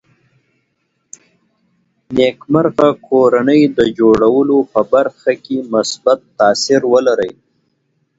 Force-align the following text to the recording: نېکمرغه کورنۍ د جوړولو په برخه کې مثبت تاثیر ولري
نېکمرغه 2.15 2.89
کورنۍ 3.07 3.61
د 3.77 3.79
جوړولو 3.97 4.57
په 4.71 4.81
برخه 4.93 5.33
کې 5.43 5.57
مثبت 5.73 6.19
تاثیر 6.39 6.81
ولري 6.93 7.31